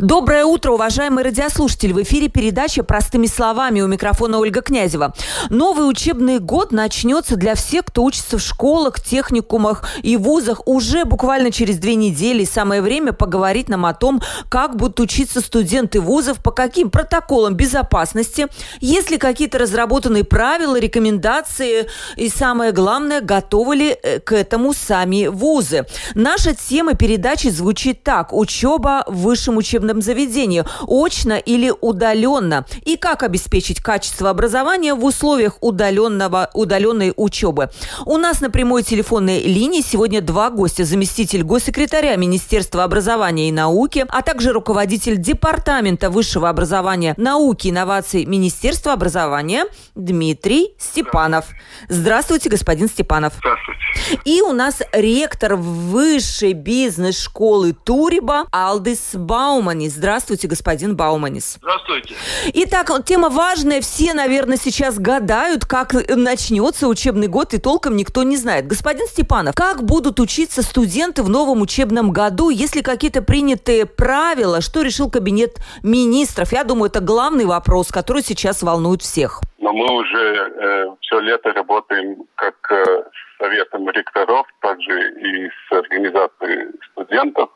[0.00, 1.92] Доброе утро, уважаемые радиослушатели.
[1.92, 5.12] В эфире передача «Простыми словами» у микрофона Ольга Князева.
[5.50, 11.52] Новый учебный год начнется для всех, кто учится в школах, техникумах и вузах уже буквально
[11.52, 12.44] через две недели.
[12.44, 18.46] Самое время поговорить нам о том, как будут учиться студенты вузов, по каким протоколам безопасности,
[18.80, 25.26] есть ли какие-то разработанные правила, рекомендации и, самое главное, готовы ли э, к этому сами
[25.26, 25.84] вузы.
[26.14, 28.32] Наша тема передачи звучит так.
[28.32, 35.04] Учеба в высшем учебном учебном заведении, очно или удаленно, и как обеспечить качество образования в
[35.04, 37.70] условиях удаленного, удаленной учебы.
[38.06, 40.84] У нас на прямой телефонной линии сегодня два гостя.
[40.84, 48.24] Заместитель госсекретаря Министерства образования и науки, а также руководитель Департамента высшего образования, науки и инноваций
[48.24, 51.46] Министерства образования Дмитрий Степанов.
[51.88, 53.34] Здравствуйте, господин Степанов.
[53.38, 53.80] Здравствуйте.
[54.24, 59.79] И у нас ректор высшей бизнес-школы Туриба Алдис Бауман.
[59.80, 59.94] Бауманис.
[59.94, 61.56] Здравствуйте, господин Бауманис.
[61.58, 62.14] Здравствуйте.
[62.52, 63.80] Итак, тема важная.
[63.80, 68.66] Все, наверное, сейчас гадают, как начнется учебный год, и толком никто не знает.
[68.66, 74.82] Господин Степанов, как будут учиться студенты в новом учебном году, если какие-то принятые правила, что
[74.82, 76.52] решил кабинет министров?
[76.52, 79.40] Я думаю, это главный вопрос, который сейчас волнует всех.
[79.58, 85.72] Но мы уже э, все лето работаем как э, с советом ректоров, также и с
[85.72, 87.50] организацией студентов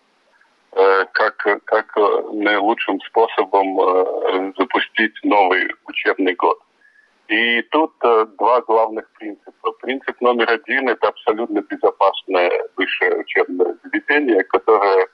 [0.74, 2.00] как, как э,
[2.32, 6.58] наилучшим способом э, запустить новый учебный год.
[7.28, 9.72] И тут два главных принципа.
[9.80, 15.08] Принцип номер один– это абсолютно безопасное высшее учебное заведение, которое,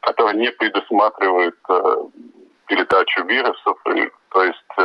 [0.00, 1.56] которое не предусматривает
[2.66, 3.78] передачу вирусов,
[4.28, 4.76] то есть,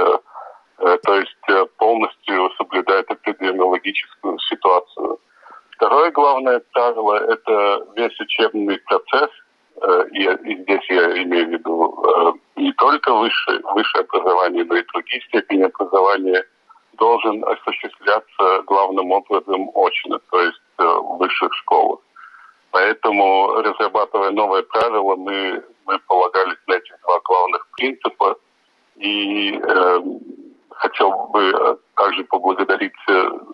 [1.04, 5.20] то есть полностью соблюдает эпидемиологическую ситуацию.
[5.72, 9.30] Второе главное правило– это весь учебный процесс
[9.82, 14.76] Э, и, и здесь я имею в виду э, не только высшее, высшее образование, но
[14.76, 16.46] и другие степени образования,
[16.94, 22.00] должен осуществляться главным образом очно, то есть э, в высших школах.
[22.72, 28.36] Поэтому, разрабатывая новые правила, мы, мы полагались на эти два главных принципа.
[28.96, 30.02] И э,
[30.70, 32.94] хотел бы также поблагодарить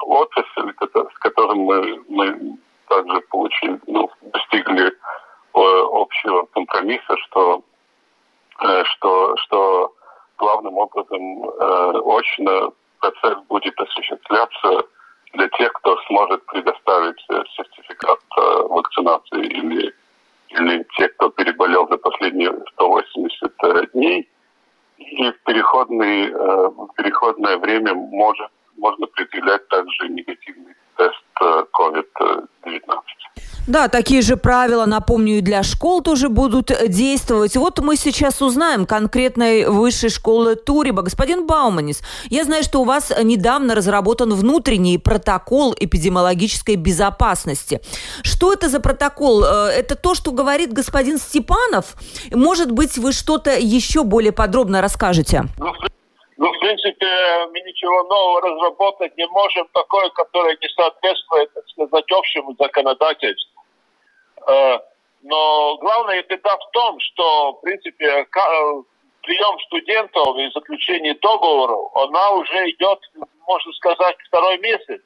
[0.01, 0.73] отрасль,
[1.13, 2.57] с которым мы, мы
[2.89, 4.93] также получили, ну, достигли
[5.53, 7.63] общего компромисса, что,
[8.61, 9.93] э, что, что
[10.37, 14.85] главным образом э, очно процесс будет осуществляться
[15.33, 18.19] для тех, кто сможет предоставить э, сертификат
[18.69, 19.93] вакцинации или,
[20.49, 24.29] или те, кто переболел за последние 180 дней.
[24.97, 30.88] И в, переходный, в переходное время может, можно предъявлять также негативный тест
[31.41, 32.99] COVID-19.
[33.69, 37.55] Да, такие же правила, напомню, и для школ тоже будут действовать.
[37.55, 41.03] Вот мы сейчас узнаем конкретной высшей школы Туриба.
[41.03, 42.01] Господин Бауманис,
[42.31, 47.79] я знаю, что у вас недавно разработан внутренний протокол эпидемиологической безопасности.
[48.23, 49.43] Что это за протокол?
[49.43, 51.93] Э, это то, что говорит господин Степанов?
[52.31, 55.43] Может быть, вы что-то еще более подробно расскажете?
[55.59, 55.71] Ну,
[56.39, 57.05] ну, в принципе,
[57.51, 63.61] мы ничего нового разработать не можем, такое, которое не соответствует, так сказать, общему законодательству.
[64.47, 64.79] Э,
[65.21, 68.25] но главная беда в том, что, в принципе, э,
[69.21, 72.99] прием студентов и заключение договоров, она уже идет,
[73.45, 75.01] можно сказать, второй месяц.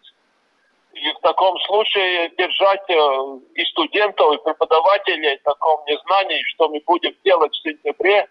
[0.94, 6.79] И в таком случае держать э, и студентов, и преподавателей в таком незнании, что мы
[6.85, 8.27] будем делать в сентябре,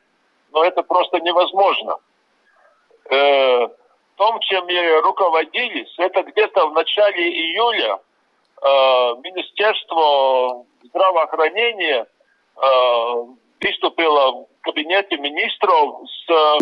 [0.52, 1.98] но ну, это просто невозможно.
[3.08, 3.70] В
[4.16, 4.66] том, чем
[5.02, 7.98] руководились, это где-то в начале июля
[9.24, 12.06] Министерство здравоохранения
[12.56, 13.24] э,
[13.60, 16.58] выступила в кабинете министров с э,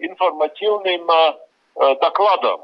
[0.00, 2.62] информативным э, докладом.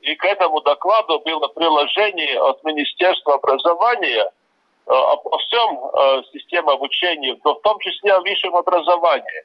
[0.00, 7.38] И к этому докладу было приложение от Министерства образования э, обо всем э, системе обучения,
[7.44, 9.44] но в том числе о высшем образовании.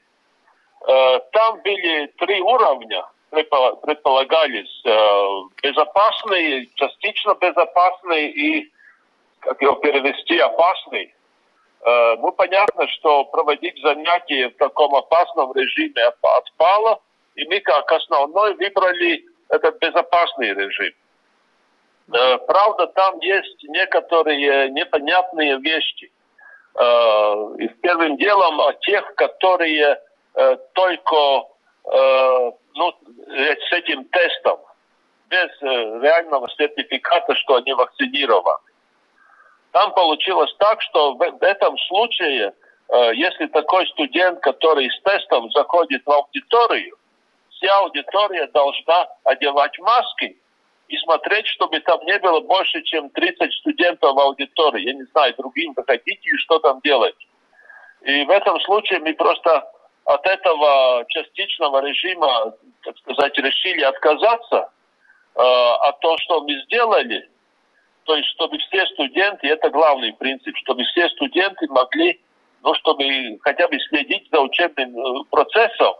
[0.87, 5.27] Э, там были три уровня предполагались э,
[5.61, 8.71] безопасный, частично безопасный и
[9.39, 11.13] как его перевести, опасный.
[11.85, 17.01] Э, ну, понятно, что проводить занятия в таком опасном режиме отпало,
[17.35, 20.93] и мы как основной выбрали этот безопасный режим.
[22.13, 26.11] Э, правда, там есть некоторые непонятные вещи.
[27.59, 29.99] и первым делом о тех, которые
[30.73, 31.47] только
[32.75, 34.59] ну, с этим тестом,
[35.29, 38.59] без реального сертификата, что они вакцинированы.
[39.71, 42.53] Там получилось так, что в этом случае,
[43.13, 46.95] если такой студент, который с тестом заходит в аудиторию,
[47.49, 50.37] вся аудитория должна одевать маски
[50.87, 54.85] и смотреть, чтобы там не было больше, чем 30 студентов в аудитории.
[54.87, 57.15] Я не знаю, другим выходите и что там делать.
[58.01, 59.67] И в этом случае мы просто
[60.05, 62.53] от этого частичного режима,
[62.83, 64.69] так сказать, решили отказаться.
[65.35, 67.29] Э, а то, что мы сделали,
[68.03, 72.21] то есть чтобы все студенты, это главный принцип, чтобы все студенты могли,
[72.63, 75.95] ну, чтобы хотя бы следить за учебным э, процессом,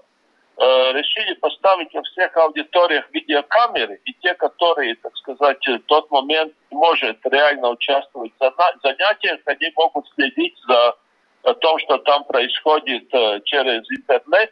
[0.58, 6.54] Э, решили поставить во всех аудиториях видеокамеры, и те, которые, так сказать, в тот момент
[6.72, 10.96] может реально участвовать в занятиях, они могут следить за
[11.54, 14.52] том, что там происходит э, через интернет,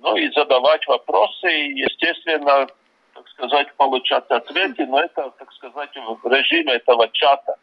[0.00, 2.66] ну и задавать вопросы, и, естественно,
[3.14, 5.90] так сказать, получать ответы, но это, так сказать,
[6.22, 7.56] в режиме этого чата.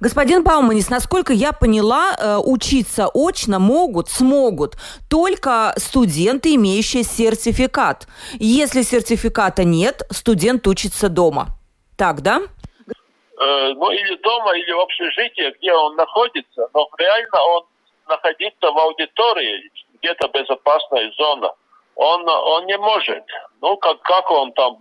[0.00, 4.74] Господин Бауманис, насколько я поняла, э, учиться очно могут, смогут
[5.08, 8.06] только студенты, имеющие сертификат.
[8.34, 11.48] Если сертификата нет, студент учится дома.
[11.96, 12.40] Так, да?
[12.40, 16.68] Э, ну, или дома, или в общежитии, где он находится.
[16.74, 17.64] Но реально он
[18.08, 21.52] находится в аудитории, где-то безопасная зона.
[21.94, 23.24] Он, он не может.
[23.60, 24.78] Ну, как, как он там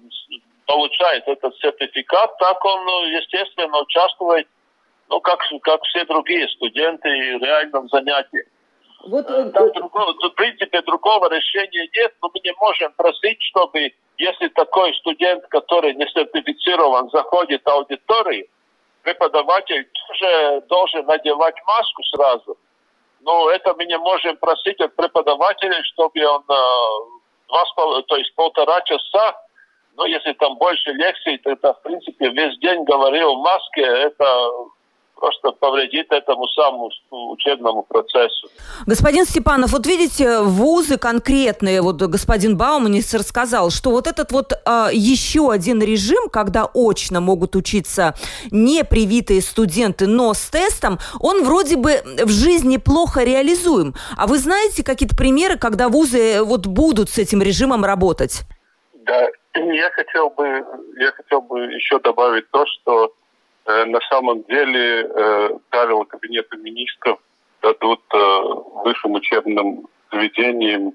[0.66, 4.48] получает этот сертификат, так он, ну, естественно, участвует
[5.10, 8.46] ну, как, как все другие студенты в реальном занятии.
[9.06, 13.94] Вот, э, Там другого, в принципе, другого решения нет, но мы не можем просить, чтобы,
[14.18, 18.48] если такой студент, который не сертифицирован, заходит в аудиторию,
[19.04, 22.58] преподаватель тоже должен надевать маску сразу.
[23.26, 26.56] Но это мы не можем просить от преподавателя, чтобы он э,
[27.48, 29.36] два, то есть полтора часа,
[29.98, 34.52] ну, если там больше лекций, то это, в принципе, весь день говорил в маске, это
[35.16, 36.90] просто повредит этому самому
[37.34, 38.50] учебному процессу.
[38.86, 44.90] Господин Степанов, вот видите, вузы конкретные, вот господин Бауманис рассказал, что вот этот вот а,
[44.92, 48.14] еще один режим, когда очно могут учиться
[48.52, 53.96] не привитые студенты, но с тестом, он вроде бы в жизни плохо реализуем.
[54.18, 58.42] А вы знаете какие-то примеры, когда вузы вот будут с этим режимом работать?
[58.94, 60.46] Да, я хотел бы,
[60.98, 63.25] я хотел бы еще добавить то, что Э,
[63.66, 67.20] на самом деле э, правила Кабинета министров
[67.62, 68.42] дадут э,
[68.84, 70.94] высшим учебным заведениям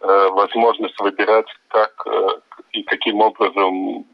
[0.00, 2.04] возможность выбирать, как
[2.72, 4.04] и каким образом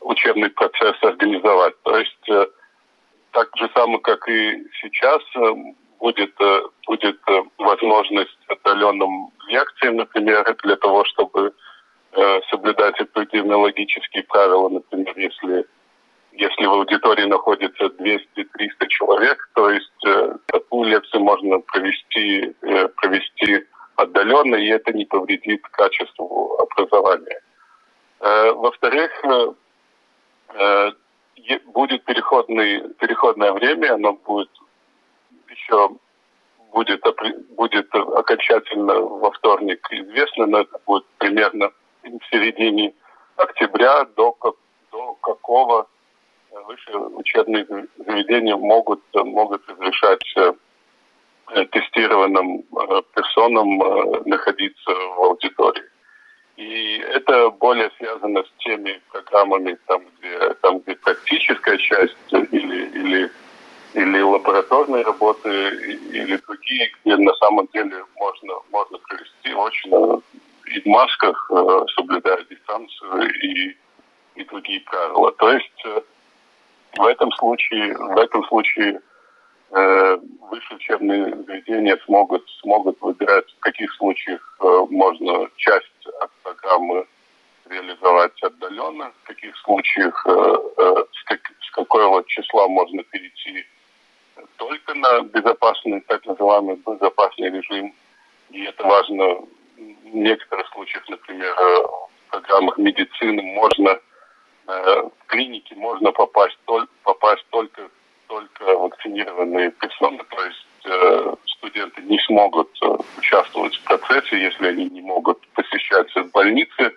[0.00, 1.80] учебный процесс организовать.
[1.84, 2.50] То есть
[3.30, 5.22] так же самое, как и сейчас,
[6.00, 6.34] будет,
[6.88, 7.20] будет
[7.58, 11.54] возможность отдаленным лекциям, например, для того, чтобы
[12.50, 15.64] соблюдать эпидемиологические правила, например, если
[16.38, 23.66] если в аудитории находится 200-300 человек, то есть э, такую лекцию можно провести, э, провести
[23.96, 27.40] отдаленно, и это не повредит качеству образования.
[28.20, 30.92] Э, во-вторых, э,
[31.66, 34.50] будет переходный, переходное время, оно будет
[35.48, 35.90] еще
[36.72, 37.02] будет,
[37.50, 41.70] будет окончательно во вторник известно, но это будет примерно
[42.02, 42.92] в середине
[43.36, 44.36] октября до,
[44.92, 45.86] до какого
[46.62, 47.66] высшие учебные
[47.98, 55.84] заведения могут, могут разрешать э, тестированным э, персонам э, находиться в аудитории.
[56.56, 63.30] И это более связано с теми программами, там, где, там, где практическая часть или, или,
[63.92, 70.22] или лабораторные работы, или другие, где на самом деле можно, можно провести очень
[70.74, 71.50] и в масках,
[71.94, 73.76] соблюдая дистанцию и,
[74.34, 75.30] и другие правила.
[75.32, 75.84] То есть
[76.96, 79.00] в этом случае, в этом случае
[79.70, 80.18] э,
[80.50, 87.06] высшие учебные заведения смогут, смогут выбирать, в каких случаях э, можно часть от программы
[87.68, 93.66] реализовать отдаленно, в каких случаях, э, э, с, как, с какого числа можно перейти
[94.56, 97.94] только на безопасный, так называемый безопасный режим.
[98.50, 99.24] И это важно
[99.76, 103.98] в некоторых случаях, например, э, в программах медицины можно
[104.66, 106.58] в клинике можно попасть,
[107.02, 107.88] попасть только,
[108.26, 114.86] только вакцинированные персоны, то есть э, студенты не смогут э, участвовать в процессе, если они
[114.86, 116.92] не могут посещать больницы,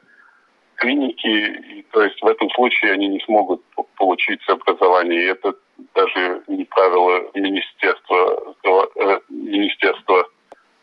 [0.75, 3.61] клиники, и, то есть в этом случае они не смогут
[3.97, 5.23] получить образование.
[5.23, 5.53] И это
[5.93, 10.25] даже не правила Министерства, э, Министерства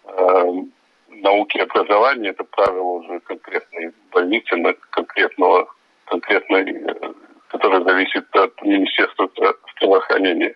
[0.05, 0.53] э,
[1.09, 4.57] науки и образования, это правила уже конкретной больницы,
[4.91, 5.67] конкретного,
[6.07, 6.95] конкретной, э,
[7.49, 9.29] которая зависит от Министерства
[9.77, 10.55] здравоохранения.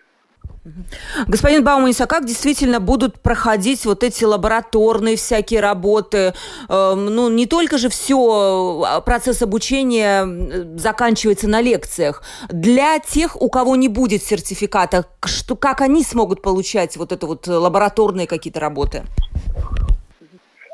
[1.27, 6.35] Господин Бауманис, а как действительно будут проходить вот эти лабораторные всякие работы?
[6.69, 12.21] Эм, ну, не только же все, а, процесс обучения заканчивается на лекциях.
[12.49, 17.47] Для тех, у кого не будет сертификата, что, как они смогут получать вот это вот
[17.47, 19.03] лабораторные какие-то работы?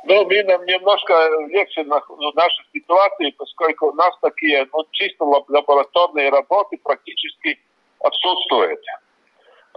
[0.10, 1.14] Ну, мы немножко
[1.50, 7.60] легче на ну, нашей ситуации, поскольку у нас такие ну, чисто лабораторные работы практически
[8.00, 8.80] отсутствуют.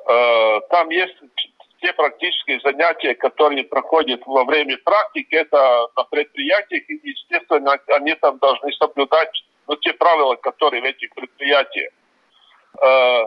[0.09, 1.17] Э, там есть
[1.81, 8.39] те практические занятия, которые проходят во время практики, это на предприятиях, и, естественно, они там
[8.39, 9.33] должны соблюдать
[9.67, 11.93] ну, те правила, которые в этих предприятиях.
[12.81, 13.25] Э,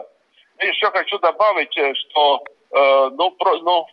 [0.60, 2.42] еще хочу добавить, э, что
[2.72, 3.86] ну, про, ну,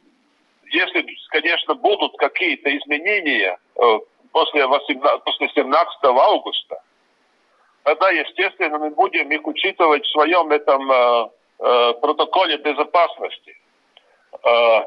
[0.72, 3.58] если, конечно, будут какие-то изменения
[4.32, 6.82] после, 18, после 17 августа,
[7.84, 11.32] тогда, естественно, мы будем их учитывать в своем этом
[11.64, 13.56] Э, протоколе безопасности.
[14.44, 14.82] Э,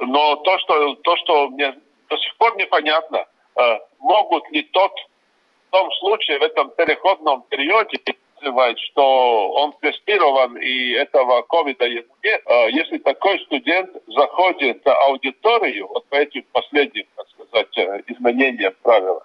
[0.00, 1.76] но то, что, то, что мне
[2.10, 4.90] до сих пор непонятно, э, могут ли тот
[5.68, 8.00] в том случае, в этом переходном периоде,
[8.90, 12.06] что он тестирован и этого ковида нет.
[12.70, 13.14] Если студент
[14.74, 19.22] в аудиторию, вот по этим последним, так сказать, изменениям правил,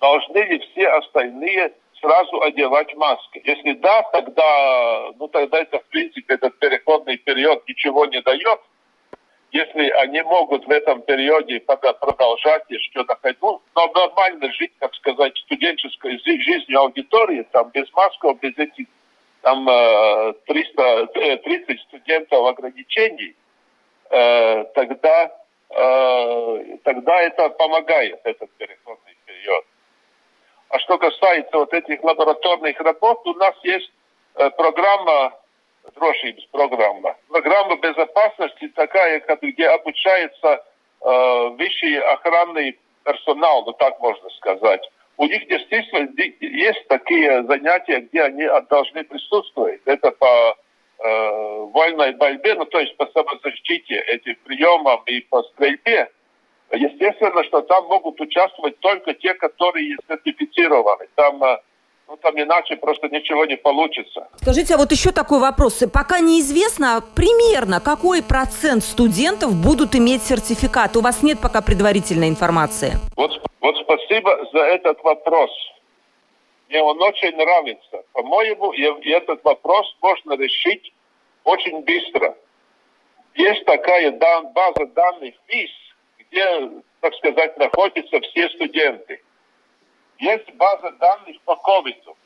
[0.00, 3.40] должны ли все остальные сразу одевать маски.
[3.44, 8.60] Если да, тогда, ну тогда это в принципе этот переходный период ничего не дает.
[9.52, 15.36] Если они могут в этом периоде продолжать и что-то хоть, ну, нормально жить, как сказать,
[15.38, 18.86] студенческой жизнью аудитории, там без масков, без этих
[19.42, 19.66] там
[20.46, 23.34] 300, э, 30 э, студентов ограничений,
[24.12, 25.32] э, тогда,
[26.84, 29.64] тогда это помогает, этот переходный период.
[30.72, 33.92] А что касается вот этих лабораторных работ, у нас есть
[34.36, 35.34] э, программа,
[35.94, 40.64] drošības программа, программа безопасности такая, где обучается
[41.02, 44.80] э, высший охранный персонал, ну так можно сказать.
[45.18, 46.08] У них действительно
[46.40, 49.82] есть такие занятия, где они должны присутствовать.
[49.84, 50.54] Это по э,
[51.02, 56.10] вольной борьбе, ну то есть по самозащите этих приемов и по стрельбе.
[56.72, 61.06] Естественно, что там могут участвовать только те, которые сертифицированы.
[61.16, 61.58] Там э,
[62.08, 64.28] ну, там иначе просто ничего не получится.
[64.36, 65.82] Скажите, а вот еще такой вопрос.
[65.92, 70.96] Пока неизвестно примерно, какой процент студентов будут иметь сертификат.
[70.96, 72.92] У вас нет пока предварительной информации.
[73.16, 73.30] Вот,
[73.60, 75.50] вот спасибо за этот вопрос.
[76.68, 78.02] Мне он очень нравится.
[78.12, 80.91] По-моему, этот вопрос можно решить
[81.44, 82.36] очень быстро.
[83.34, 85.70] Есть такая база данных ВИС,
[86.18, 86.70] где,
[87.00, 89.22] так сказать, находятся все студенты.
[90.18, 92.16] Есть база данных по ковиду.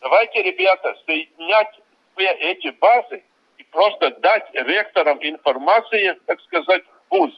[0.00, 1.80] Давайте, ребята, соединять
[2.16, 3.22] все эти базы
[3.58, 7.32] и просто дать ректорам информацию, так сказать, ВУЗ.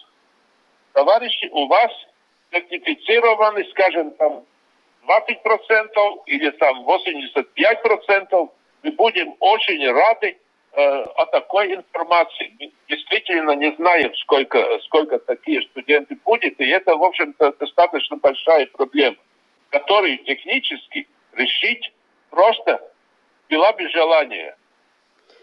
[0.93, 1.93] Товарищи, у вас
[2.53, 4.45] сертифицированы, скажем, там
[5.07, 8.51] 20% или там 85%,
[8.83, 10.39] мы будем очень рады
[10.77, 12.73] о такой информации.
[12.89, 19.17] Действительно не знаем, сколько, сколько такие студенты будет, и это, в общем-то, достаточно большая проблема,
[19.71, 21.93] которую технически решить
[22.31, 22.93] просто
[23.49, 24.57] была бы желание.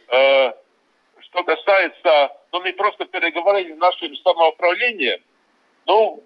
[0.10, 0.54] Э,
[1.20, 5.20] что касается, ну, мы просто переговорили с нашим самоуправлением,
[5.86, 6.24] ну,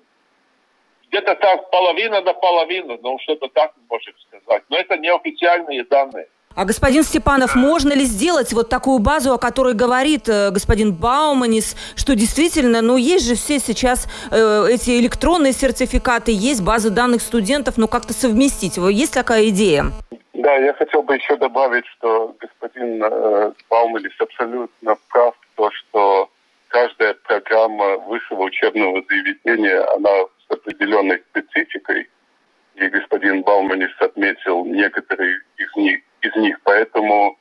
[1.08, 4.64] где-то так половина на половину, ну, что-то так можем сказать.
[4.70, 6.28] Но это неофициальные данные.
[6.58, 11.76] А господин Степанов, можно ли сделать вот такую базу, о которой говорит э, господин Бауманис,
[11.96, 17.78] что действительно, ну, есть же все сейчас э, эти электронные сертификаты, есть базы данных студентов,
[17.78, 18.78] ну, как-то совместить.
[18.78, 19.92] Есть такая идея?
[20.34, 26.32] Да, я хотел бы еще добавить, что господин э, Бауманис абсолютно прав, то, что
[26.70, 30.10] каждая программа высшего учебного заведения, она
[30.48, 32.10] с определенной спецификой,
[32.74, 36.60] и господин Бауманис отметил некоторые из них, из них.
[36.64, 37.38] Поэтому,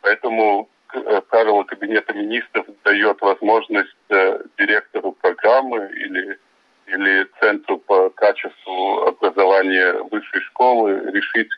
[0.00, 6.38] поэтому э, правило Кабинета министров дает возможность э, директору программы или,
[6.86, 11.50] или Центру по качеству образования высшей школы решить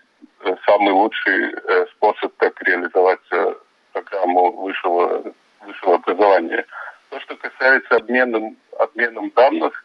[0.45, 1.55] э, самый лучший
[1.93, 3.21] способ, как реализовать
[3.93, 5.33] программу высшего,
[5.67, 6.65] высшего образования.
[7.11, 9.85] То, что касается обмена, обменом данных,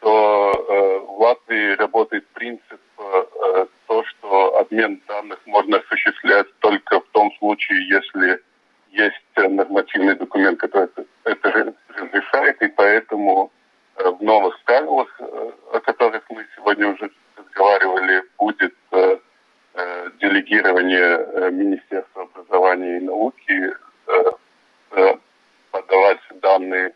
[0.00, 3.66] то э, в Латвии работает принцип э,
[3.98, 8.40] то, что обмен данных можно осуществлять только в том случае, если
[8.90, 10.88] есть нормативный документ, который
[11.24, 13.50] это разрешает, и поэтому
[13.96, 15.20] в новых правилах,
[15.72, 18.74] о которых мы сегодня уже разговаривали, будет
[20.20, 23.74] делегирование Министерства образования и науки
[25.72, 26.94] подавать данные,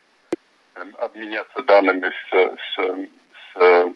[0.99, 3.09] обменяться данными с, с,
[3.55, 3.93] с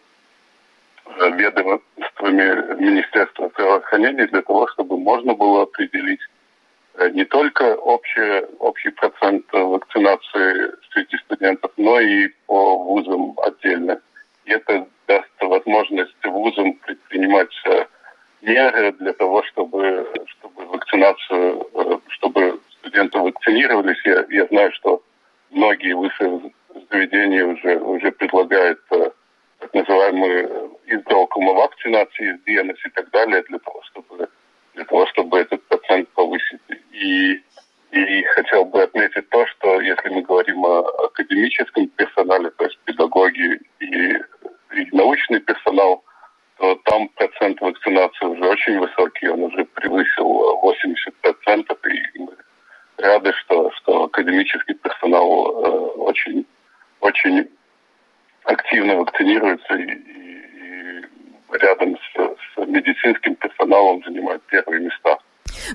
[1.19, 6.19] ведомствами Министерства здравоохранения для того, чтобы можно было определить
[6.95, 14.01] э, не только общий, общий процент вакцинации среди студентов, но и по вузам отдельно.
[14.45, 17.85] И это даст возможность вузам предпринимать э,
[18.41, 24.01] меры для того, чтобы, чтобы вакцинацию, э, чтобы студенты вакцинировались.
[24.05, 25.01] Я, я знаю, что
[25.51, 26.53] многие высшие
[26.91, 28.79] заведения уже, уже предлагают
[29.67, 34.29] так называемую изголкума вакцинации, ДНС и так далее, для того, чтобы,
[34.75, 36.61] для того, чтобы этот процент повысить.
[36.91, 37.41] И,
[37.91, 43.59] и хотел бы отметить то, что если мы говорим о академическом персонале, то есть педагоги
[43.79, 44.13] и,
[44.75, 46.03] и научный персонал,
[46.57, 52.33] то там процент вакцинации уже очень высокий, он уже превысил 80%, и мы
[52.97, 56.45] рады, что, что академический персонал э, очень,
[57.01, 57.47] очень
[58.47, 61.01] активно вакцинируется и, и,
[61.53, 65.17] и рядом с, с медицинским персоналом занимает первые места.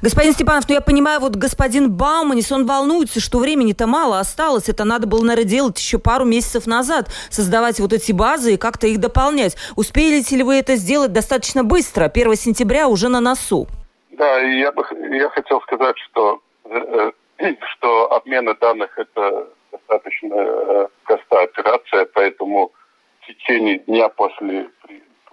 [0.00, 4.68] Господин Степанов, ну я понимаю, вот господин Бауманис, он волнуется, что времени-то мало осталось.
[4.68, 8.86] Это надо было, наверное, делать еще пару месяцев назад, создавать вот эти базы и как-то
[8.86, 9.56] их дополнять.
[9.76, 12.04] Успеете ли вы это сделать достаточно быстро?
[12.04, 13.66] 1 сентября уже на носу.
[14.12, 20.86] Да, я бы я хотел сказать, что, э, э, что обмена данных это достаточно э,
[21.04, 22.72] простая операция, поэтому
[23.20, 24.68] в течение дня после,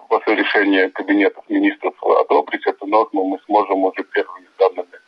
[0.08, 4.98] после решения кабинетов министров одобрить эту норму мы сможем уже первыми данными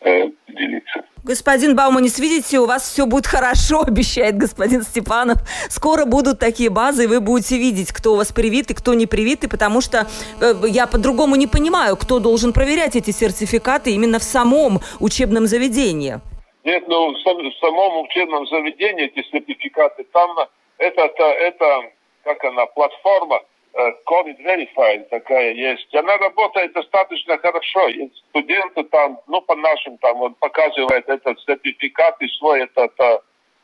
[0.00, 1.04] э, делиться.
[1.24, 5.38] Господин Бауманис, видите, у вас все будет хорошо, обещает господин Степанов.
[5.68, 9.06] Скоро будут такие базы, и вы будете видеть, кто у вас привит и кто не
[9.06, 10.06] привит, и потому что
[10.40, 16.20] э, я по-другому не понимаю, кто должен проверять эти сертификаты именно в самом учебном заведении.
[16.66, 17.20] Нет, ну в
[17.60, 20.36] самом учебном заведении эти сертификаты, там
[20.78, 21.92] это, это, это
[22.24, 23.40] как она, платформа
[23.72, 25.94] э, COVID Verify такая есть.
[25.94, 27.86] Она работает достаточно хорошо.
[27.86, 33.22] Есть студенты там, ну, по нашим там, он показывает этот сертификат и свой этот, это,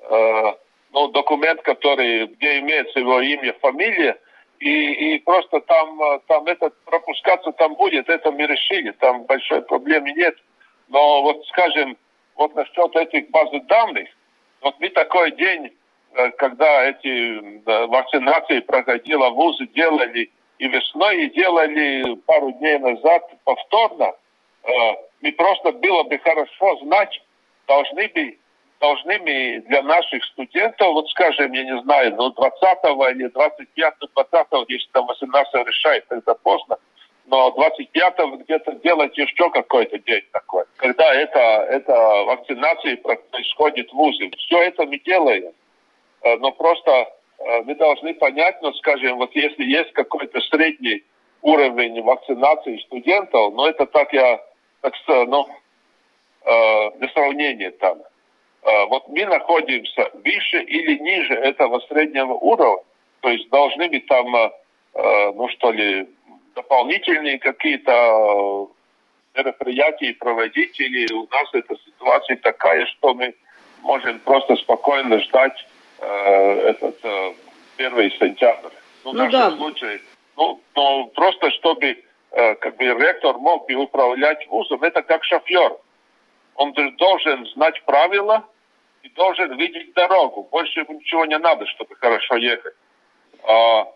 [0.08, 0.54] э,
[0.92, 4.16] ну, документ, который, где имеется его имя, фамилия,
[4.60, 9.62] и, и просто там, э, там этот пропускаться там будет, это мы решили, там большой
[9.62, 10.36] проблемы нет.
[10.86, 11.96] Но вот, скажем,
[12.42, 14.08] вот насчет этих баз данных,
[14.62, 15.70] вот мы такой день,
[16.14, 20.28] э, когда эти вакцинации проходила, вузы делали
[20.58, 24.12] и весной, и делали пару дней назад повторно,
[24.64, 24.68] э,
[25.20, 27.22] мы просто было бы хорошо знать,
[27.68, 28.38] должны бы
[28.80, 32.60] должны мы для наших студентов, вот скажем, я не знаю, ну 20
[33.14, 36.76] или 25 20 если там 18 решает, тогда поздно,
[37.26, 41.92] но 25-го где-то делать еще какой-то день такой, когда это, это
[42.26, 44.30] вакцинация происходит в ВУЗе.
[44.38, 45.52] Все это мы делаем,
[46.22, 46.90] э, но просто
[47.38, 51.04] э, мы должны понять, ну, скажем, вот если есть какой-то средний
[51.42, 54.40] уровень вакцинации студентов, но это так я,
[54.80, 55.48] так ну,
[56.44, 57.98] э, для сравнения там.
[58.90, 62.84] Вот мы находимся выше или ниже этого среднего уровня,
[63.18, 64.32] то есть должны быть там,
[64.94, 66.06] ну что ли,
[66.54, 73.34] дополнительные какие-то э, мероприятия проводить, или у нас эта ситуация такая, что мы
[73.82, 75.66] можем просто спокойно ждать
[76.00, 77.34] э, этот э,
[77.78, 78.70] 1 сентября.
[79.04, 79.56] Ну, ну в нашем да.
[79.56, 80.00] случае,
[80.36, 85.76] ну, ну, просто чтобы э, как бы ректор мог бы управлять вузом, это как шофер.
[86.54, 88.44] Он должен знать правила
[89.02, 90.46] и должен видеть дорогу.
[90.50, 92.74] Больше ему ничего не надо, чтобы хорошо ехать.
[93.42, 93.86] А,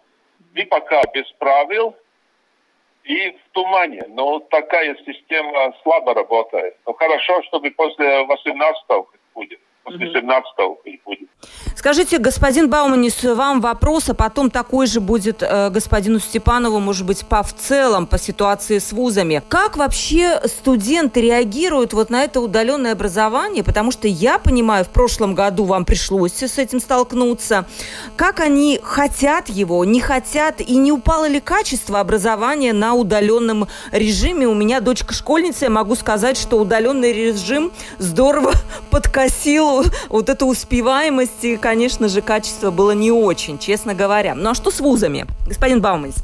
[0.55, 1.95] мы пока без правил,
[3.07, 4.05] и в тумане.
[4.09, 6.77] Но такая система слабо работает.
[6.87, 8.85] Но хорошо, чтобы после 18
[9.35, 10.53] будет после 17
[11.05, 11.27] будет.
[11.77, 17.25] Скажите, господин Бауманис, вам вопрос, а потом такой же будет э, господину Степанову, может быть,
[17.27, 19.43] по в целом, по ситуации с вузами.
[19.49, 23.63] Как вообще студенты реагируют вот на это удаленное образование?
[23.63, 27.67] Потому что я понимаю, в прошлом году вам пришлось с этим столкнуться.
[28.17, 34.49] Как они хотят его, не хотят, и не упало ли качество образования на удаленном режиме?
[34.49, 38.53] У меня дочка школьница, я могу сказать, что удаленный режим здорово
[38.91, 39.76] подкосил
[40.09, 44.35] вот эту успеваемость и, конечно же, качество было не очень, честно говоря.
[44.35, 46.23] Ну а что с вузами, господин Бауманс?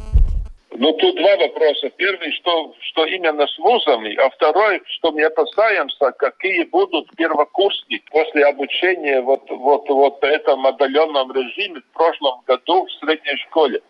[0.75, 1.91] Ну, тут два вопроса.
[1.97, 8.47] Первый, что, что именно с вузами, а второй, что мы опасаемся, какие будут первокурсники после
[8.47, 13.81] обучения вот, вот, вот в этом отдаленном режиме в прошлом году в средней школе.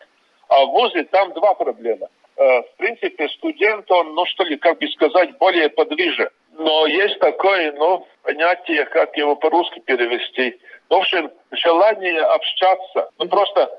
[0.48, 2.08] А в ВУЗе там два проблема.
[2.36, 6.28] Э, в принципе, студент, он, ну что ли, как бы сказать, более подвижен.
[6.52, 10.60] Но есть такое, ну, понятие, как его по-русски перевести.
[10.88, 13.10] В общем, желание общаться.
[13.18, 13.70] Ну, просто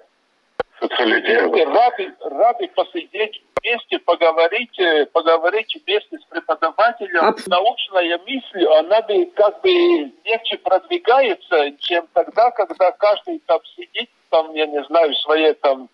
[1.65, 7.23] рады, рады посидеть вместе, поговорить, э, поговорить вместе с преподавателем.
[7.25, 7.37] Аб...
[7.47, 14.53] Научная мысль, она бы как бы легче продвигается, чем тогда, когда каждый там сидит, там,
[14.53, 15.89] я не знаю, своей там,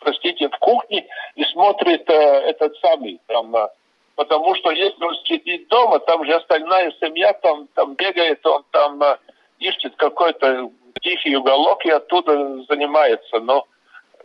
[0.00, 1.06] простите, в кухне
[1.36, 3.68] и смотрит э, этот самый там э,
[4.16, 9.02] Потому что если он сидит дома, там же остальная семья там, там бегает, он там
[9.02, 9.18] э,
[9.58, 13.40] ищет какой-то тихий уголок и оттуда занимается.
[13.40, 13.66] Но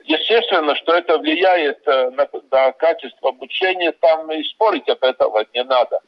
[0.04, 5.64] естественно, что это влияет э, на, на качество обучения, там и спорить об этом не
[5.64, 6.02] надо.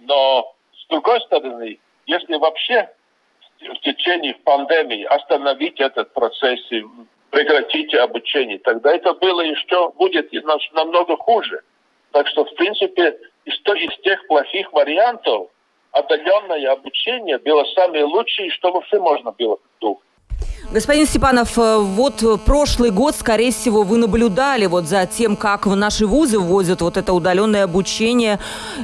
[0.00, 2.88] Но с другой стороны, если вообще
[3.60, 6.82] в течение пандемии остановить этот процесс и
[7.30, 10.32] прекратить обучение, тогда это было еще будет
[10.72, 11.60] намного хуже.
[12.12, 15.48] Так что, в принципе, из, из тех плохих вариантов
[15.92, 20.07] отдаленное обучение было самое лучшее, что вообще можно было придумать.
[20.70, 25.74] Господин Степанов, э, вот прошлый год, скорее всего, вы наблюдали вот за тем, как в
[25.74, 28.38] наши вузы ввозят вот это удаленное обучение.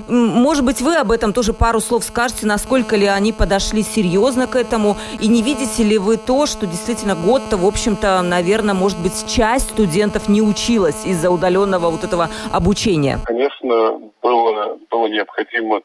[0.08, 4.56] Может быть, вы об этом тоже пару слов скажете, насколько ли они подошли серьезно к
[4.56, 9.26] этому, и не видите ли вы то, что действительно год-то, в общем-то, наверное, может быть,
[9.28, 13.18] часть студентов не училась из-за удаленного вот этого обучения?
[13.26, 15.82] Конечно, было, было необходимо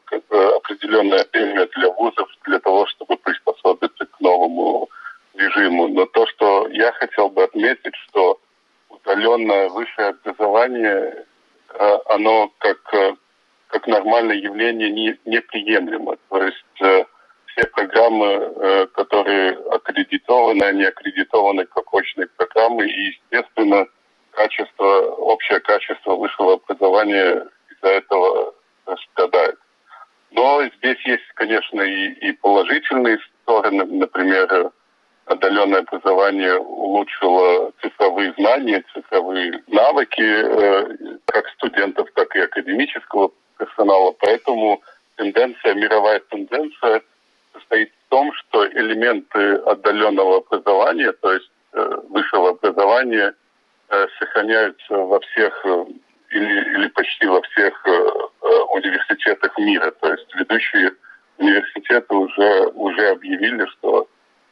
[0.56, 4.88] определенное время для вузов для того, чтобы приспособиться к новому
[5.40, 5.88] режиму.
[5.88, 8.40] Но то, что я хотел бы отметить, что
[8.88, 11.26] удаленное высшее образование,
[11.74, 13.14] э, оно как, э,
[13.68, 16.16] как нормальное явление не, неприемлемо.
[16.28, 17.04] То есть э,
[17.46, 23.86] все программы, которые аккредитованы, они аккредитованы как очные программы, и, естественно,
[24.30, 28.54] качество, общее качество высшего образования из-за этого
[29.12, 29.58] страдает.
[30.30, 34.70] Но здесь есть, конечно, и, и положительные стороны, например,
[35.30, 44.12] отдаленное образование улучшило цифровые знания, цифровые навыки э, как студентов, так и академического персонала.
[44.18, 44.82] Поэтому
[45.16, 47.02] тенденция, мировая тенденция
[47.52, 53.34] состоит в том, что элементы отдаленного образования, то есть э, высшего образования,
[53.88, 55.64] э, сохраняются во всех
[56.30, 57.84] или, или почти во всех
[58.72, 59.92] университетах мира.
[60.00, 60.92] То есть ведущие
[61.38, 64.08] университеты уже, уже объявили, что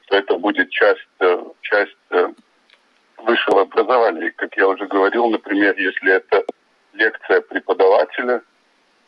[0.09, 2.29] что это будет часть, э, часть э,
[3.19, 4.33] высшего образования.
[4.37, 6.45] Как я уже говорил, например, если это
[6.95, 8.43] лекция преподавателя,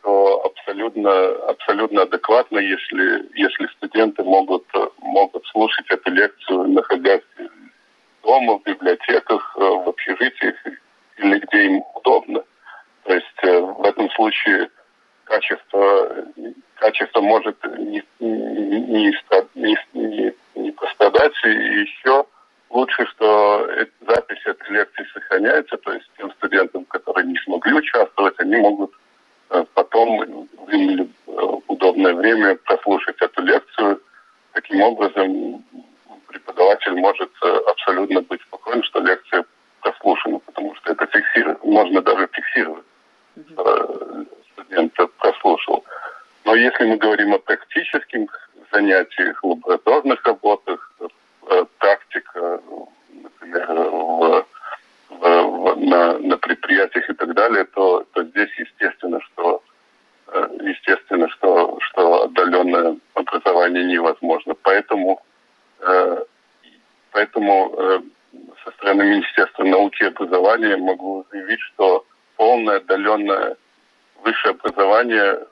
[0.03, 1.11] то абсолютно,
[1.49, 4.67] абсолютно адекватно, если, если студенты могут,
[4.99, 7.23] могут слушать эту лекцию, находясь
[8.23, 10.57] дома, в библиотеках, э, в общежитиях
[11.17, 12.45] или где им удобно.
[13.05, 14.69] То есть в этом случае
[15.31, 16.27] качество,
[16.75, 19.13] качество может не, не,
[19.55, 21.33] не, не, не пострадать.
[21.45, 22.25] И еще
[22.69, 23.69] лучше, что
[24.01, 28.93] запись этой лекции сохраняется, то есть тем студентам, которые не смогли участвовать, они могут
[29.51, 30.49] э, потом
[31.27, 34.01] в удобное время прослушать эту лекцию.
[34.53, 35.65] Таким образом,
[36.27, 39.45] преподаватель может э, абсолютно быть спокоен, что лекция
[39.81, 42.85] прослушана, потому что это фиксирует, можно даже фиксировать.
[43.37, 44.25] Э,
[44.65, 45.85] студент прослушал.
[46.45, 52.61] Но если мы говорим о практических занятиях, лабораторных работах, э, практика,
[53.11, 54.47] например, в,
[55.11, 59.63] в, на, на предприятиях и так далее, то, то здесь естественно, что
[60.29, 64.55] э, естественно, что, что отдаленное образование невозможно.
[64.63, 65.21] Поэтому,
[65.81, 66.25] э,
[67.13, 68.03] поэтому
[68.65, 73.57] со стороны Министерства науки и образования могу заявить, что полное отдаленное
[74.25, 75.47] высшее образование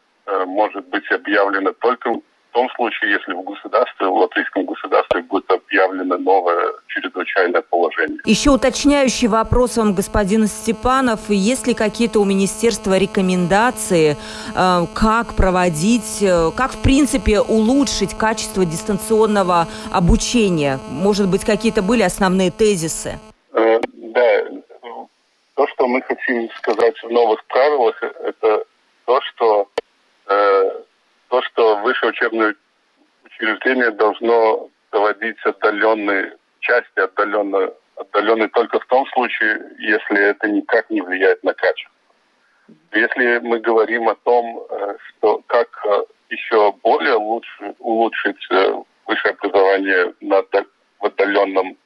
[0.46, 6.16] может быть объявлено только в том случае, если в государстве, в латвийском государстве будет объявлено
[6.16, 8.18] новое чрезвычайное положение.
[8.24, 11.20] Еще уточняющий вопрос вам, господин Степанов.
[11.28, 14.16] Есть ли какие-то у министерства рекомендации,
[14.57, 20.81] э, как проводить, э, как в принципе улучшить качество дистанционного обучения?
[20.88, 23.18] Может быть, какие-то были основные тезисы?
[23.52, 24.44] Э, да,
[25.54, 28.64] то, что мы хотим сказать в новых правилах, это
[29.06, 29.68] то, что
[30.26, 32.54] то, что высшее учебное
[33.24, 41.00] учреждение должно доводить отдаленные части отдаленного отдаленный только в том случае, если это никак не
[41.00, 41.92] влияет на качество.
[42.92, 48.36] Если мы говорим о том, э, что как э, еще более лучше улучшить
[49.06, 50.42] высшее образование на,
[51.00, 51.76] в отдаленном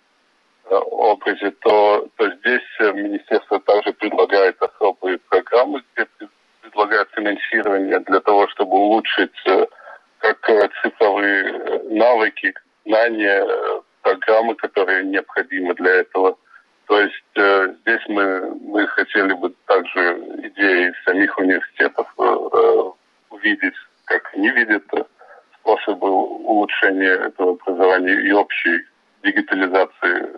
[0.78, 6.06] образе, то, то здесь министерство также предлагает особые программы, где
[6.62, 9.35] предлагает финансирование для того, чтобы улучшить
[10.18, 12.54] как цифровые навыки,
[12.85, 13.44] знания,
[14.02, 16.37] программы, которые необходимы для этого.
[16.87, 22.90] То есть э, здесь мы, мы хотели бы также идеи самих университетов э, э
[23.30, 25.04] увидеть, как они видят э,
[25.61, 28.85] способы улучшения этого образования и общей
[29.22, 30.32] дигитализации э.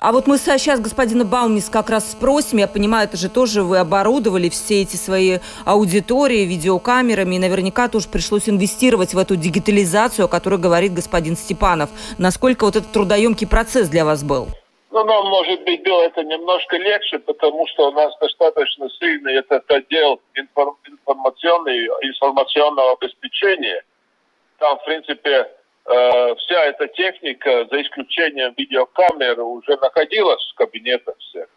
[0.00, 3.78] А вот мы сейчас господина Баумис как раз спросим, я понимаю, это же тоже вы
[3.78, 10.28] оборудовали все эти свои аудитории видеокамерами, и наверняка тоже пришлось инвестировать в эту дигитализацию, о
[10.28, 11.90] которой говорит господин Степанов.
[12.16, 14.46] Насколько вот этот трудоемкий процесс для вас был?
[14.92, 19.68] Ну, нам, может быть, было это немножко легче, потому что у нас достаточно сильный этот
[19.68, 23.82] отдел информационный, информационного обеспечения.
[24.58, 25.48] Там, в принципе,
[25.90, 31.48] Э, вся эта техника, за исключением видеокамеры, уже находилась в кабинетах всех.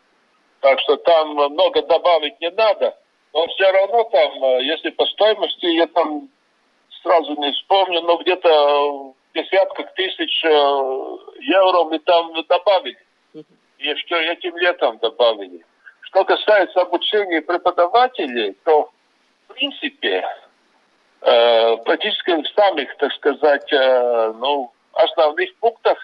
[0.62, 2.98] Так что там много добавить не надо.
[3.34, 6.30] Но все равно там, э, если по стоимости, я там
[7.04, 13.06] сразу не вспомню, но где-то в десятках тысяч э, евро мы там добавили.
[13.34, 15.66] И еще этим летом добавили.
[16.04, 18.92] Что касается обучения преподавателей, то
[19.48, 20.24] в принципе
[21.22, 25.98] практически в самых, так сказать, э, ну, основных пунктах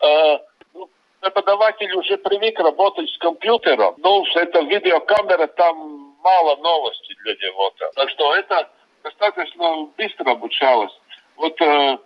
[0.00, 0.38] э,
[0.74, 0.88] ну,
[1.20, 3.94] преподаватель уже привык работать с компьютером.
[3.98, 7.72] Ну, это видеокамера, там мало новостей для него.
[7.78, 7.90] -то.
[7.94, 8.68] Так что это
[9.04, 10.92] достаточно быстро обучалось.
[11.36, 11.98] Вот э,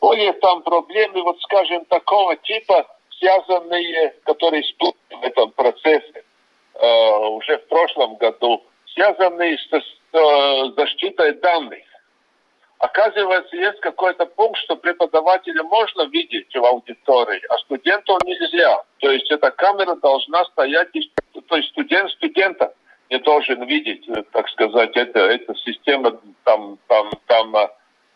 [0.00, 2.86] более там проблемы, вот скажем, такого типа,
[3.18, 4.64] связанные, которые
[5.10, 6.24] в этом процессе
[6.74, 8.62] э, уже в прошлом году,
[8.94, 11.84] связанные с, с э, защитой данных.
[12.82, 18.82] Оказывается, есть какой-то пункт, что преподавателя можно видеть в аудитории, а студенту нельзя.
[18.98, 20.88] То есть эта камера должна стоять,
[21.46, 22.74] то есть студент студента
[23.08, 27.68] не должен видеть, э, так сказать, это, эта система там, там, там э,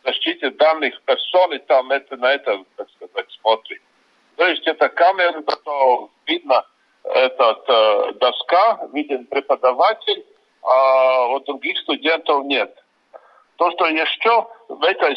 [0.04, 3.82] защиты данных персоны, там это на это, так сказать, смотрит.
[4.34, 6.66] То есть эта камера, то видно
[7.04, 10.26] этот э, доска, виден преподаватель,
[10.62, 12.76] а у других студентов нет.
[13.56, 15.16] То, что еще в этой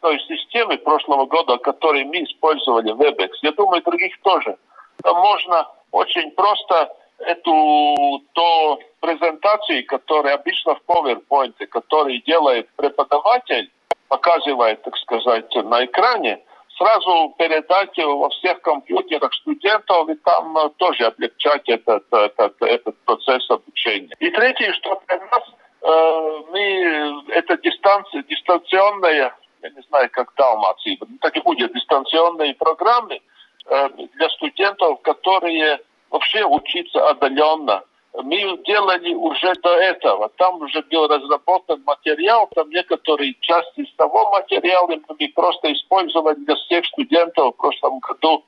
[0.00, 4.56] той системе прошлого года, которую мы использовали, WebEx, я думаю, других тоже,
[5.02, 13.70] там можно очень просто эту то презентацию, которая обычно в PowerPoint, который делает преподаватель,
[14.08, 16.42] показывает, так сказать, на экране,
[16.78, 24.14] сразу передать во всех компьютерах студентов и там тоже облегчать этот, этот, этот процесс обучения.
[24.18, 30.98] И третье, что для нас Э, мы, это дистанция, дистанционная, я не знаю, как Далмации,
[31.20, 33.20] так и будет, дистанционные программы
[33.66, 37.82] э, для студентов, которые вообще учатся отдаленно.
[38.12, 40.30] Мы делали уже до этого.
[40.36, 46.56] Там уже был разработан материал, там некоторые части из того материала мы просто использовали для
[46.56, 48.44] всех студентов в прошлом году.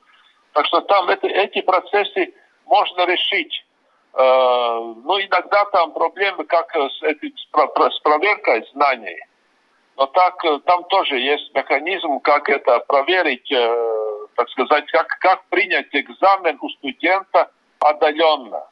[0.52, 2.34] Так что там это, эти процессы
[2.66, 3.64] можно решить.
[4.14, 9.18] Э, ну, иногда там проблемы как с, этим, с проверкой знаний.
[9.96, 15.44] Но так, э, там тоже есть механизм, как это проверить, э, так сказать, как, как
[15.46, 18.68] принять экзамен у студента отдаленно.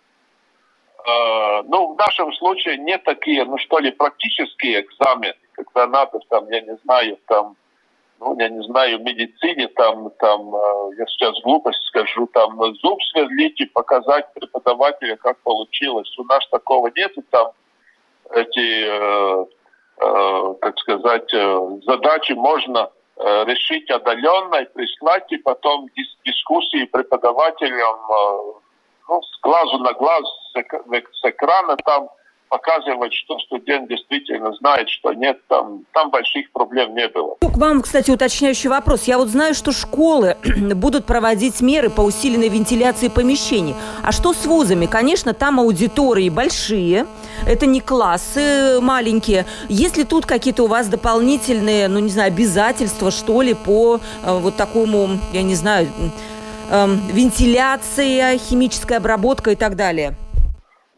[1.65, 6.61] Ну, в нашем случае не такие, ну что ли, практические экзамены, когда надо там, я
[6.61, 7.57] не знаю, там
[8.21, 13.03] ну, я не знаю, в медицине, там, там, э, я сейчас глупость скажу, там, зуб
[13.13, 16.13] сверлить и показать преподавателю, как получилось.
[16.19, 17.53] У нас такого нет, и там
[18.31, 19.47] эти, э,
[20.03, 26.85] э, так сказать, э, задачи можно э, решить отдаленно и прислать, и потом дис дискуссии
[26.85, 28.53] преподавателям э,
[29.09, 32.09] ну, с глазу на глаз, с экрана там,
[32.51, 37.37] показывать, что студент действительно знает, что нет, там, там больших проблем не было.
[37.41, 39.05] К вам, кстати, уточняющий вопрос.
[39.05, 40.37] Я вот знаю, что школы
[40.75, 43.75] будут проводить меры по усиленной вентиляции помещений.
[44.03, 44.87] А что с вузами?
[44.87, 47.07] Конечно, там аудитории большие,
[47.47, 49.47] это не классы маленькие.
[49.69, 54.39] Есть ли тут какие-то у вас дополнительные, ну, не знаю, обязательства, что ли, по э,
[54.39, 55.89] вот такому, я не знаю,
[56.69, 60.17] э, вентиляция, химическая обработка и так далее?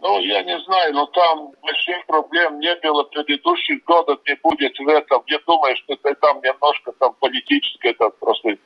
[0.03, 4.77] Ну, я не знаю, но там больших проблем не было в предыдущих годах, не будет
[4.77, 5.23] в этом.
[5.29, 8.57] Я думаю, что это там немножко там политическое, это просто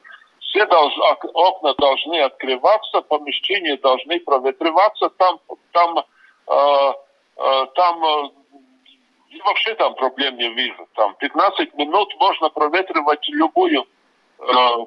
[0.40, 1.02] все должны,
[1.34, 5.38] окна должны открываться, помещения должны проветриваться, там,
[5.72, 6.92] там, э,
[7.36, 8.30] э, там э,
[9.44, 10.88] вообще там проблем не вижу.
[10.94, 13.82] Там 15 минут можно проветривать любую
[14.38, 14.44] э,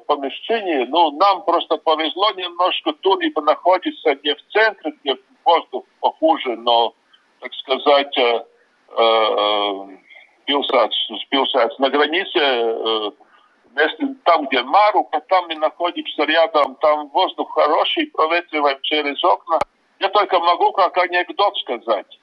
[0.08, 0.88] помещение.
[0.88, 5.16] Ну, нам просто повезло немножко, тут либо находится не в центре, где
[5.50, 6.94] воздух похуже, но,
[7.40, 8.44] так сказать, э,
[8.98, 9.98] э,
[10.48, 13.12] pilsētas, на границе э,
[14.26, 19.60] там, где Марука, там мы находимся рядом, там воздух хороший, проветриваем через окна.
[20.00, 22.20] Я только могу как анекдот сказать.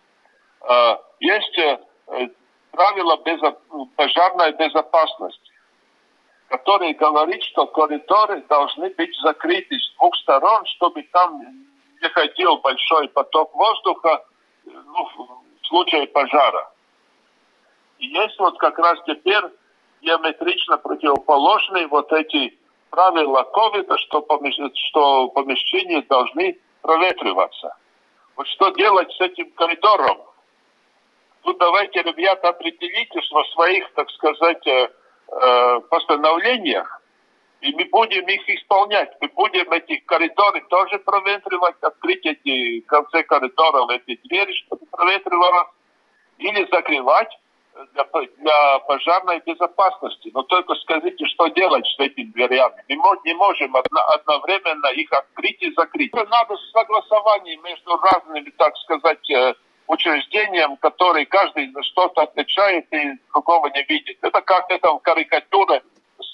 [0.69, 2.29] Э, есть э,
[2.71, 3.57] правила безо...
[3.97, 5.51] пожарной безопасности,
[6.49, 11.43] которые говорит, что коридоры должны быть закрыты с двух сторон, чтобы там
[12.07, 14.25] не ходил большой поток воздуха
[14.65, 15.09] ну,
[15.63, 16.71] в случае пожара.
[17.99, 19.45] И есть вот как раз теперь
[20.03, 22.59] диаметрично противоположные вот эти
[22.91, 24.57] правила ковида, что, помещ...
[24.89, 27.77] что помещения должны проветриваться.
[28.37, 30.19] Вот что делать с этим коридором?
[31.43, 34.91] Тут давайте, ребята, определите во своих, так сказать, э,
[35.29, 37.03] э, постановлениях,
[37.67, 39.11] и мы будем их исполнять.
[39.21, 45.69] Мы будем эти коридоры тоже проветривать, открыть эти концы коридоров, эти двери, чтобы проветривалось,
[46.39, 47.37] или закрывать,
[47.93, 48.05] для,
[48.39, 50.31] для пожарной безопасности.
[50.33, 52.85] Но только скажите, что делать с этими дверями.
[52.89, 56.15] Мы не можем одно, одновременно их открыть и закрыть.
[56.15, 59.55] Надо согласование между разными, так сказать, э,
[59.89, 64.19] учреждением, которые каждый что-то отвечает и какого не видит.
[64.23, 65.83] Это как это в карикатуре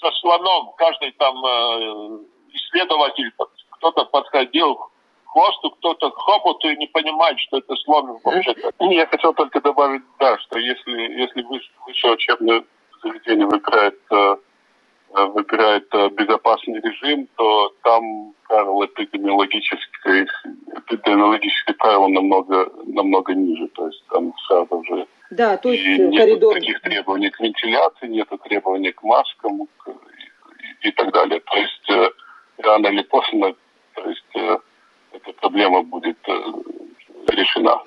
[0.03, 0.73] со слоном.
[0.77, 2.19] Каждый там э,
[2.51, 3.31] исследователь,
[3.71, 4.79] кто-то подходил
[5.25, 8.71] хвосту, кто-то к хоботу и не понимает, что это слон вообще-то.
[8.79, 11.41] Я хотел только добавить, да, что если, если
[11.85, 12.63] высшее учебное
[13.01, 14.35] заведение выбирает, э,
[15.13, 20.27] выбирает э, безопасный режим, то там правила эпидемиологические,
[20.77, 23.67] эпидемиологические правила намного, намного ниже.
[23.69, 26.53] То есть там сразу же да, то есть и нет коридор...
[26.53, 29.89] таких требований к вентиляции, нет требований к маскам к,
[30.83, 31.39] и, и так далее.
[31.39, 32.09] То есть э,
[32.59, 33.55] рано или поздно
[33.95, 34.59] то есть,
[35.11, 36.33] эта проблема будет э,
[37.27, 37.81] решена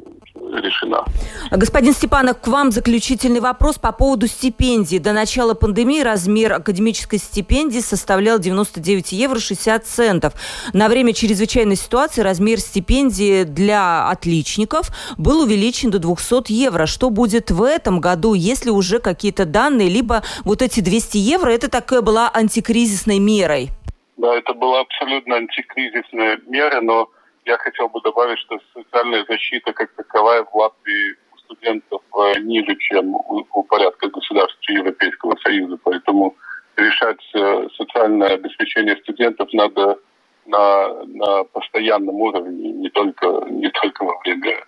[0.52, 1.04] решена.
[1.50, 4.98] Господин Степанов, к вам заключительный вопрос по поводу стипендий.
[4.98, 10.34] До начала пандемии размер академической стипендии составлял 99 евро 60 центов.
[10.72, 16.86] На время чрезвычайной ситуации размер стипендии для отличников был увеличен до 200 евро.
[16.86, 21.70] Что будет в этом году, если уже какие-то данные, либо вот эти 200 евро, это
[21.70, 23.70] такая была антикризисной мерой?
[24.16, 27.10] Да, это была абсолютно антикризисная мера, но
[27.46, 32.76] я хотел бы добавить, что социальная защита как таковая в Латвии у студентов э, ниже,
[32.76, 35.78] чем у, у порядка государств Европейского Союза.
[35.84, 36.34] Поэтому
[36.76, 39.98] решать э, социальное обеспечение студентов надо
[40.46, 44.64] на, на постоянном уровне, не только, не только во время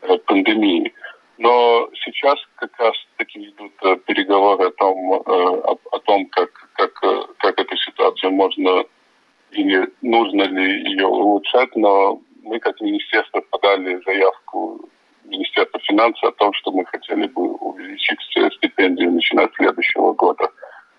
[0.00, 0.92] э, пандемии.
[1.36, 3.72] Но сейчас как раз таки идут
[4.06, 6.92] переговоры о том, о, о том как, как,
[7.38, 8.84] как эту ситуацию можно
[9.52, 14.88] или нужно ли ее улучшать, но мы как министерство подали заявку
[15.24, 18.18] Министерства финансов о том, что мы хотели бы увеличить
[18.56, 20.50] стипендию начиная с следующего года,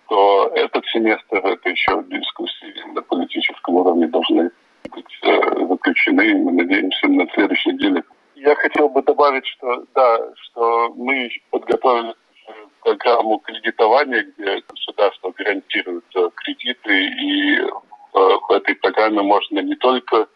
[0.08, 4.50] то этот семестр, это еще дискуссии на политическом уровне должны
[4.90, 6.36] быть э, заключены.
[6.36, 8.04] Мы надеемся на следующей неделе.
[8.36, 12.16] Я хотел бы добавить, что да, что мы подготовили
[12.82, 20.28] программу кредитования, где государство гарантирует э, кредиты и Э, в этой программе можно не только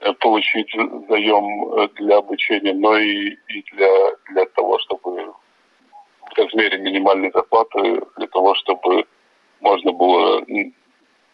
[0.00, 0.72] э, получить
[1.08, 3.90] заем э, для обучения, но и, и для,
[4.30, 5.32] для того, чтобы
[6.30, 9.04] в размере минимальной зарплаты, для того, чтобы
[9.60, 10.44] можно было,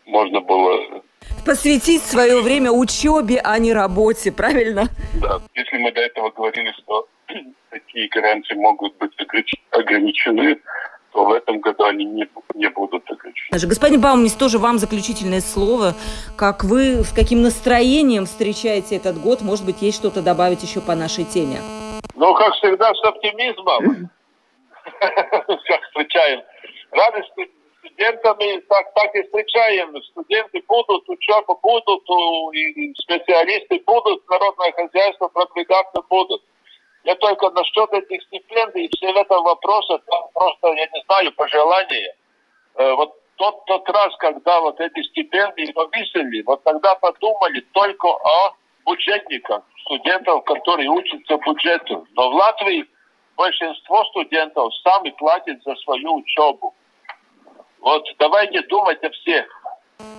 [0.07, 1.03] можно было
[1.45, 4.85] посвятить свое время учебе, а не работе, правильно?
[5.21, 5.41] Да.
[5.55, 7.09] Если мы до этого говорили, что
[7.71, 9.13] такие гарантии могут быть
[9.71, 10.59] ограничены,
[11.15, 13.69] то в этом году они не, не будут заключены.
[13.69, 15.95] Господин Баумнис, тоже вам заключительное слово.
[16.37, 19.41] Как вы, с каким настроением встречаете этот год?
[19.41, 21.61] Может быть, есть что-то добавить еще по нашей теме?
[22.17, 24.11] Ну, как всегда, с оптимизмом.
[25.01, 26.43] Как встречаем.
[26.91, 27.33] Радость
[27.79, 29.95] студентами так, так и встречаем.
[30.11, 32.03] Студенты будут, учеба будут,
[32.55, 36.43] и специалисты будут, народное хозяйство продвигаться будут.
[37.05, 42.17] Я только насчет этих стипендий, все это вопросы, там просто, я не знаю, пожелания.
[42.77, 48.55] Э, вот тот, тот раз, когда вот эти стипендии повесили, вот тогда подумали только о
[48.87, 52.07] бюджетниках, студентов, которые учатся бюджету.
[52.17, 52.87] Но в Латвии
[53.37, 56.75] большинство студентов сами платят за свою учебу.
[57.81, 59.47] Вот давайте думать о всех.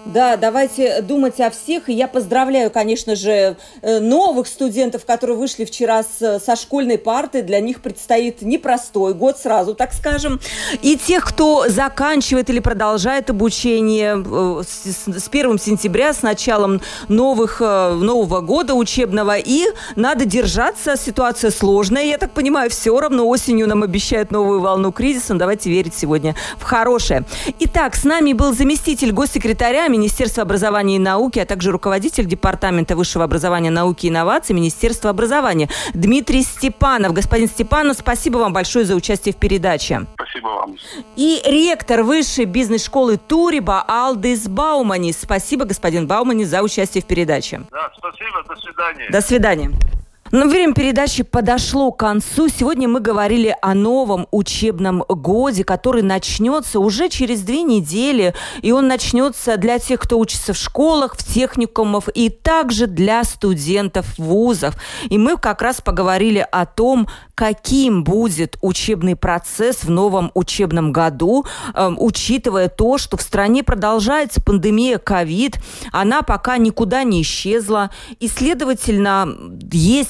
[0.06, 1.90] Да, давайте думать о всех.
[1.90, 7.42] И я поздравляю, конечно же, э, новых студентов, которые вышли вчера с, со школьной парты.
[7.42, 10.40] Для них предстоит непростой год, сразу так скажем.
[10.84, 17.58] И тех, кто заканчивает или продолжает обучение э, с, с 1 сентября, с началом новых,
[17.62, 19.38] э, нового года учебного.
[19.40, 19.66] И
[19.96, 20.98] надо держаться.
[20.98, 22.04] Ситуация сложная.
[22.04, 25.34] Я так понимаю, все равно осенью нам обещают новую волну кризиса.
[25.34, 27.24] Давайте верить сегодня в хорошее.
[27.60, 33.24] Итак, с нами был заместитель госсекретаря Министерства образования и науки, а также руководитель Департамента высшего
[33.24, 37.14] образования, науки и инноваций Министерства образования Дмитрий Степанов.
[37.14, 40.06] Господин Степанов, спасибо вам большое за участие в передаче.
[40.16, 40.78] Спасибо вам.
[41.16, 45.20] И ректор высшей бизнес-школы Туриба Алдис Бауманис.
[45.22, 47.62] Спасибо, господин Бауманис, за участие в передаче.
[47.72, 49.10] Да, спасибо, до свидания.
[49.10, 49.72] До свидания.
[50.32, 52.50] Но время передачи подошло к концу.
[52.50, 58.34] Сегодня мы говорили о новом учебном годе, который начнется уже через две недели.
[58.64, 64.18] И он начнется для тех, кто учится в школах, в техникумах и также для студентов
[64.18, 64.76] вузов.
[65.10, 71.46] И мы как раз поговорили о том, каким будет учебный процесс в новом учебном году,
[71.76, 75.60] э, учитывая то, что в стране продолжается пандемия ковид,
[75.92, 79.28] она пока никуда не исчезла, и, следовательно,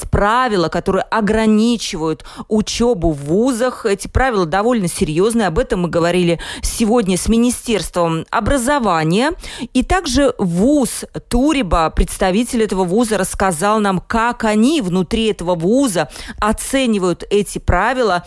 [0.09, 3.85] правила, которые ограничивают учебу в вузах.
[3.85, 5.47] Эти правила довольно серьезные.
[5.47, 9.31] Об этом мы говорили сегодня с Министерством образования.
[9.73, 17.23] И также вуз Туриба, представитель этого вуза, рассказал нам, как они внутри этого вуза оценивают
[17.29, 18.25] эти правила,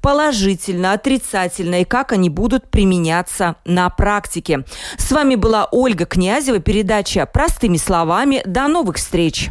[0.00, 4.64] положительно, отрицательно и как они будут применяться на практике.
[4.98, 8.42] С вами была Ольга Князева, передача «Простыми словами».
[8.44, 9.50] До новых встреч!